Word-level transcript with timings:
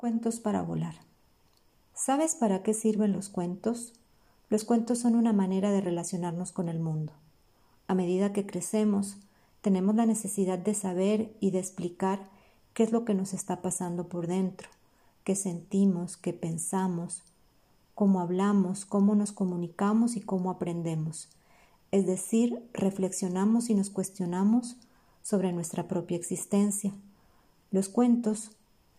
Cuentos 0.00 0.40
para 0.40 0.62
volar. 0.62 0.94
¿Sabes 1.92 2.34
para 2.34 2.62
qué 2.62 2.72
sirven 2.72 3.12
los 3.12 3.28
cuentos? 3.28 3.92
Los 4.48 4.64
cuentos 4.64 4.98
son 4.98 5.14
una 5.14 5.34
manera 5.34 5.72
de 5.72 5.82
relacionarnos 5.82 6.52
con 6.52 6.70
el 6.70 6.80
mundo. 6.80 7.12
A 7.86 7.94
medida 7.94 8.32
que 8.32 8.46
crecemos, 8.46 9.18
tenemos 9.60 9.94
la 9.94 10.06
necesidad 10.06 10.58
de 10.58 10.72
saber 10.72 11.36
y 11.38 11.50
de 11.50 11.58
explicar 11.58 12.30
qué 12.72 12.84
es 12.84 12.92
lo 12.92 13.04
que 13.04 13.12
nos 13.12 13.34
está 13.34 13.60
pasando 13.60 14.08
por 14.08 14.26
dentro, 14.26 14.70
qué 15.22 15.36
sentimos, 15.36 16.16
qué 16.16 16.32
pensamos, 16.32 17.22
cómo 17.94 18.20
hablamos, 18.20 18.86
cómo 18.86 19.14
nos 19.14 19.32
comunicamos 19.32 20.16
y 20.16 20.22
cómo 20.22 20.50
aprendemos. 20.50 21.28
Es 21.90 22.06
decir, 22.06 22.66
reflexionamos 22.72 23.68
y 23.68 23.74
nos 23.74 23.90
cuestionamos 23.90 24.78
sobre 25.20 25.52
nuestra 25.52 25.88
propia 25.88 26.16
existencia. 26.16 26.90
Los 27.70 27.90
cuentos 27.90 28.52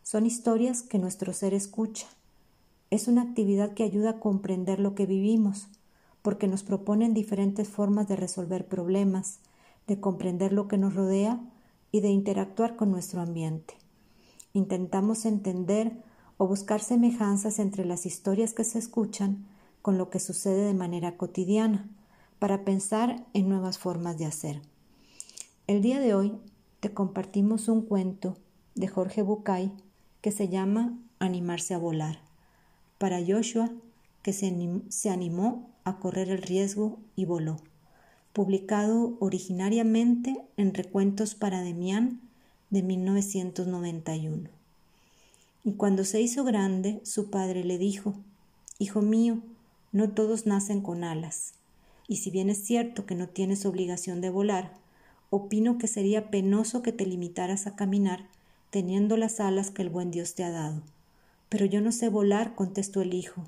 son 0.03 0.25
historias 0.25 0.81
que 0.81 0.99
nuestro 0.99 1.33
ser 1.33 1.53
escucha. 1.53 2.07
Es 2.89 3.07
una 3.07 3.21
actividad 3.21 3.73
que 3.73 3.83
ayuda 3.83 4.11
a 4.11 4.19
comprender 4.19 4.79
lo 4.79 4.95
que 4.95 5.05
vivimos, 5.05 5.67
porque 6.21 6.47
nos 6.47 6.63
proponen 6.63 7.13
diferentes 7.13 7.69
formas 7.69 8.07
de 8.07 8.15
resolver 8.15 8.67
problemas, 8.67 9.39
de 9.87 9.99
comprender 9.99 10.53
lo 10.53 10.67
que 10.67 10.77
nos 10.77 10.93
rodea 10.93 11.39
y 11.91 12.01
de 12.01 12.09
interactuar 12.09 12.75
con 12.75 12.91
nuestro 12.91 13.21
ambiente. 13.21 13.75
Intentamos 14.53 15.25
entender 15.25 15.93
o 16.37 16.47
buscar 16.47 16.81
semejanzas 16.81 17.59
entre 17.59 17.85
las 17.85 18.05
historias 18.05 18.53
que 18.53 18.63
se 18.63 18.79
escuchan 18.79 19.45
con 19.81 19.97
lo 19.97 20.09
que 20.09 20.19
sucede 20.19 20.65
de 20.65 20.73
manera 20.73 21.17
cotidiana, 21.17 21.89
para 22.39 22.63
pensar 22.63 23.27
en 23.33 23.49
nuevas 23.49 23.77
formas 23.77 24.17
de 24.17 24.25
hacer. 24.25 24.61
El 25.67 25.83
día 25.83 25.99
de 25.99 26.15
hoy 26.15 26.33
te 26.79 26.91
compartimos 26.91 27.67
un 27.67 27.83
cuento 27.83 28.35
de 28.73 28.87
Jorge 28.87 29.21
Bucay 29.21 29.71
que 30.21 30.31
se 30.31 30.47
llama 30.47 30.97
Animarse 31.19 31.73
a 31.73 31.77
volar, 31.77 32.19
para 32.97 33.19
Joshua, 33.25 33.71
que 34.21 34.33
se 34.33 35.09
animó 35.09 35.69
a 35.83 35.97
correr 35.97 36.29
el 36.29 36.41
riesgo 36.41 36.99
y 37.15 37.25
voló, 37.25 37.57
publicado 38.33 39.17
originariamente 39.19 40.37
en 40.57 40.73
Recuentos 40.73 41.35
para 41.35 41.61
Demián 41.61 42.21
de 42.69 42.83
1991. 42.83 44.49
Y 45.63 45.73
cuando 45.73 46.03
se 46.03 46.21
hizo 46.21 46.43
grande, 46.43 47.01
su 47.03 47.29
padre 47.29 47.63
le 47.63 47.77
dijo, 47.77 48.15
Hijo 48.79 49.01
mío, 49.01 49.41
no 49.91 50.11
todos 50.11 50.45
nacen 50.45 50.81
con 50.81 51.03
alas, 51.03 51.53
y 52.07 52.17
si 52.17 52.31
bien 52.31 52.49
es 52.49 52.63
cierto 52.63 53.05
que 53.05 53.15
no 53.15 53.27
tienes 53.27 53.65
obligación 53.65 54.21
de 54.21 54.29
volar, 54.29 54.73
opino 55.29 55.77
que 55.77 55.87
sería 55.87 56.29
penoso 56.29 56.81
que 56.81 56.91
te 56.91 57.05
limitaras 57.05 57.67
a 57.67 57.75
caminar 57.75 58.27
teniendo 58.71 59.17
las 59.17 59.39
alas 59.39 59.69
que 59.69 59.83
el 59.83 59.89
buen 59.89 60.09
Dios 60.09 60.33
te 60.33 60.43
ha 60.43 60.49
dado. 60.49 60.81
Pero 61.49 61.65
yo 61.65 61.81
no 61.81 61.91
sé 61.91 62.09
volar, 62.09 62.55
contestó 62.55 63.01
el 63.01 63.13
hijo. 63.13 63.43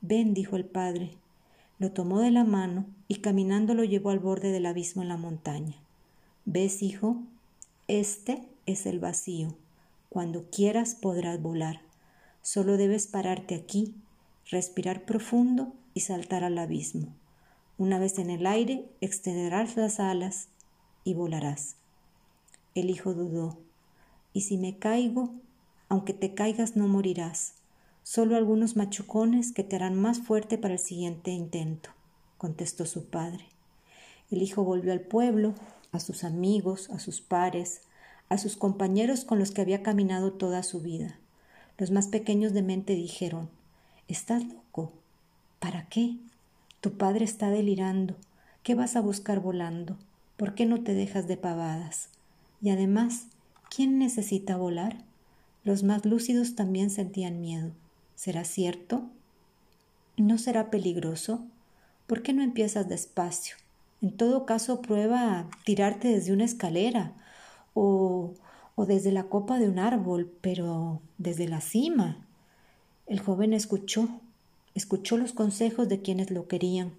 Ven, 0.00 0.32
dijo 0.32 0.56
el 0.56 0.64
padre. 0.64 1.10
Lo 1.78 1.90
tomó 1.90 2.20
de 2.20 2.30
la 2.30 2.44
mano 2.44 2.86
y 3.08 3.16
caminando 3.16 3.74
lo 3.74 3.84
llevó 3.84 4.10
al 4.10 4.20
borde 4.20 4.52
del 4.52 4.66
abismo 4.66 5.02
en 5.02 5.08
la 5.08 5.16
montaña. 5.16 5.74
¿Ves, 6.44 6.82
hijo? 6.82 7.16
Este 7.88 8.42
es 8.66 8.86
el 8.86 9.00
vacío. 9.00 9.56
Cuando 10.08 10.48
quieras 10.50 10.94
podrás 10.94 11.42
volar. 11.42 11.80
Solo 12.42 12.76
debes 12.76 13.08
pararte 13.08 13.54
aquí, 13.54 13.94
respirar 14.48 15.04
profundo 15.04 15.72
y 15.94 16.00
saltar 16.00 16.44
al 16.44 16.58
abismo. 16.58 17.08
Una 17.76 17.98
vez 17.98 18.18
en 18.18 18.30
el 18.30 18.46
aire, 18.46 18.84
extenderás 19.00 19.76
las 19.76 19.98
alas 19.98 20.48
y 21.02 21.14
volarás. 21.14 21.74
El 22.76 22.90
hijo 22.90 23.14
dudó. 23.14 23.58
Y 24.34 24.42
si 24.42 24.58
me 24.58 24.76
caigo, 24.76 25.30
aunque 25.88 26.12
te 26.12 26.34
caigas 26.34 26.76
no 26.76 26.88
morirás, 26.88 27.54
solo 28.02 28.36
algunos 28.36 28.76
machucones 28.76 29.52
que 29.52 29.64
te 29.64 29.76
harán 29.76 29.98
más 29.98 30.18
fuerte 30.18 30.58
para 30.58 30.74
el 30.74 30.80
siguiente 30.80 31.30
intento, 31.30 31.88
contestó 32.36 32.84
su 32.84 33.06
padre. 33.06 33.46
El 34.30 34.42
hijo 34.42 34.64
volvió 34.64 34.92
al 34.92 35.00
pueblo, 35.00 35.54
a 35.92 36.00
sus 36.00 36.24
amigos, 36.24 36.90
a 36.90 36.98
sus 36.98 37.20
pares, 37.20 37.82
a 38.28 38.36
sus 38.36 38.56
compañeros 38.56 39.24
con 39.24 39.38
los 39.38 39.52
que 39.52 39.62
había 39.62 39.82
caminado 39.82 40.32
toda 40.32 40.62
su 40.62 40.80
vida. 40.80 41.18
Los 41.78 41.90
más 41.90 42.08
pequeños 42.08 42.52
de 42.52 42.62
mente 42.62 42.94
dijeron 42.94 43.48
Estás 44.08 44.44
loco. 44.44 44.92
¿Para 45.60 45.88
qué? 45.88 46.16
Tu 46.80 46.98
padre 46.98 47.24
está 47.24 47.50
delirando. 47.50 48.16
¿Qué 48.62 48.74
vas 48.74 48.96
a 48.96 49.00
buscar 49.00 49.40
volando? 49.40 49.96
¿Por 50.36 50.54
qué 50.54 50.66
no 50.66 50.82
te 50.82 50.94
dejas 50.94 51.26
de 51.26 51.36
pavadas? 51.36 52.08
Y 52.60 52.70
además, 52.70 53.28
¿Quién 53.74 53.98
necesita 53.98 54.56
volar? 54.56 54.98
Los 55.64 55.82
más 55.82 56.04
lúcidos 56.04 56.54
también 56.54 56.90
sentían 56.90 57.40
miedo. 57.40 57.72
¿Será 58.14 58.44
cierto? 58.44 59.10
¿No 60.16 60.38
será 60.38 60.70
peligroso? 60.70 61.44
¿Por 62.06 62.22
qué 62.22 62.32
no 62.32 62.44
empiezas 62.44 62.88
despacio? 62.88 63.56
En 64.00 64.16
todo 64.16 64.46
caso, 64.46 64.80
prueba 64.80 65.48
tirarte 65.64 66.06
desde 66.06 66.32
una 66.32 66.44
escalera 66.44 67.14
o, 67.72 68.34
o 68.76 68.86
desde 68.86 69.10
la 69.10 69.24
copa 69.24 69.58
de 69.58 69.68
un 69.68 69.80
árbol, 69.80 70.32
pero 70.40 71.00
desde 71.18 71.48
la 71.48 71.60
cima. 71.60 72.24
El 73.06 73.18
joven 73.18 73.52
escuchó, 73.52 74.08
escuchó 74.76 75.16
los 75.16 75.32
consejos 75.32 75.88
de 75.88 76.00
quienes 76.00 76.30
lo 76.30 76.46
querían. 76.46 76.92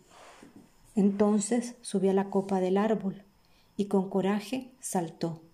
Entonces 0.97 1.75
subió 1.81 2.11
a 2.11 2.15
la 2.15 2.29
copa 2.29 2.59
del 2.59 2.75
árbol 2.75 3.23
y 3.77 3.85
con 3.85 4.09
coraje 4.09 4.71
saltó 4.81 5.44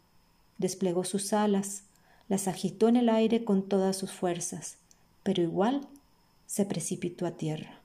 desplegó 0.61 1.03
sus 1.03 1.33
alas, 1.33 1.83
las 2.29 2.47
agitó 2.47 2.87
en 2.87 2.95
el 2.95 3.09
aire 3.09 3.43
con 3.43 3.67
todas 3.67 3.97
sus 3.97 4.11
fuerzas, 4.11 4.77
pero 5.23 5.43
igual 5.43 5.81
se 6.45 6.65
precipitó 6.65 7.25
a 7.25 7.31
tierra. 7.31 7.81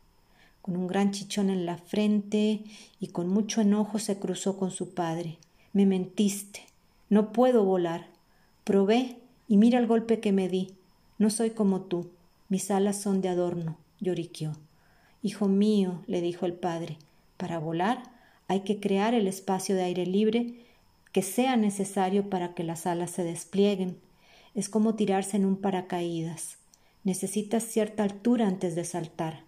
Con 0.62 0.76
un 0.76 0.86
gran 0.86 1.10
chichón 1.10 1.50
en 1.50 1.66
la 1.66 1.78
frente 1.78 2.65
y 3.00 3.09
con 3.09 3.28
mucho 3.28 3.60
enojo 3.60 3.98
se 3.98 4.19
cruzó 4.19 4.56
con 4.56 4.70
su 4.70 4.94
padre. 4.94 5.38
Me 5.72 5.86
mentiste. 5.86 6.60
No 7.09 7.32
puedo 7.32 7.65
volar. 7.65 8.09
Probé 8.65 9.16
y 9.48 9.56
mira 9.56 9.78
el 9.78 9.86
golpe 9.86 10.20
que 10.20 10.32
me 10.32 10.48
di. 10.48 10.75
No 11.19 11.31
soy 11.31 11.50
como 11.50 11.82
tú. 11.82 12.10
Mis 12.48 12.70
alas 12.70 13.00
son 13.00 13.20
de 13.20 13.28
adorno, 13.28 13.78
lloriqueó. 14.00 14.53
Hijo 15.22 15.48
mío, 15.48 16.03
le 16.06 16.20
dijo 16.20 16.47
el 16.47 16.54
padre, 16.54 16.98
para 17.36 17.59
volar 17.59 18.03
hay 18.48 18.60
que 18.60 18.81
crear 18.81 19.15
el 19.15 19.26
espacio 19.26 19.75
de 19.75 19.84
aire 19.84 20.06
libre 20.06 20.66
que 21.16 21.22
sea 21.22 21.56
necesario 21.56 22.28
para 22.28 22.53
que 22.53 22.62
las 22.62 22.87
alas 22.87 23.10
se 23.10 23.25
desplieguen. 23.25 23.97
Es 24.54 24.69
como 24.69 24.97
tirarse 24.97 25.38
en 25.38 25.47
un 25.47 25.56
paracaídas. 25.56 26.59
Necesitas 27.04 27.62
cierta 27.62 28.03
altura 28.03 28.47
antes 28.47 28.75
de 28.75 28.84
saltar. 28.84 29.44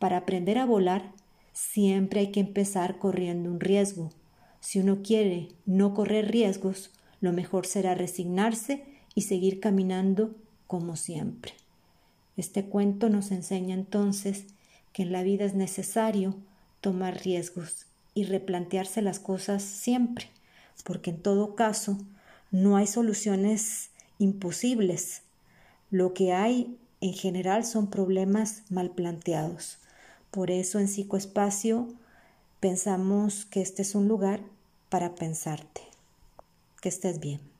Para 0.00 0.16
aprender 0.16 0.58
a 0.58 0.66
volar, 0.66 1.12
siempre 1.52 2.18
hay 2.18 2.32
que 2.32 2.40
empezar 2.40 2.98
corriendo 2.98 3.52
un 3.52 3.60
riesgo. 3.60 4.10
Si 4.58 4.80
uno 4.80 5.00
quiere 5.04 5.50
no 5.64 5.94
correr 5.94 6.28
riesgos, 6.32 6.90
lo 7.20 7.32
mejor 7.32 7.66
será 7.66 7.94
resignarse 7.94 8.82
y 9.14 9.20
seguir 9.20 9.60
caminando 9.60 10.34
como 10.66 10.96
siempre. 10.96 11.52
Este 12.36 12.64
cuento 12.64 13.10
nos 13.10 13.30
enseña 13.30 13.76
entonces 13.76 14.46
que 14.92 15.04
en 15.04 15.12
la 15.12 15.22
vida 15.22 15.44
es 15.44 15.54
necesario 15.54 16.34
tomar 16.80 17.22
riesgos 17.22 17.86
y 18.12 18.24
replantearse 18.24 19.02
las 19.02 19.20
cosas 19.20 19.62
siempre 19.62 20.32
porque 20.84 21.10
en 21.10 21.20
todo 21.20 21.54
caso 21.54 21.98
no 22.50 22.76
hay 22.76 22.86
soluciones 22.86 23.90
imposibles. 24.18 25.22
Lo 25.90 26.14
que 26.14 26.32
hay 26.32 26.78
en 27.00 27.12
general 27.12 27.64
son 27.64 27.90
problemas 27.90 28.62
mal 28.70 28.90
planteados. 28.90 29.78
Por 30.30 30.50
eso 30.50 30.78
en 30.78 30.88
psicoespacio 30.88 31.88
pensamos 32.60 33.44
que 33.44 33.60
este 33.60 33.82
es 33.82 33.94
un 33.94 34.08
lugar 34.08 34.40
para 34.88 35.14
pensarte. 35.14 35.82
Que 36.80 36.88
estés 36.88 37.20
bien. 37.20 37.51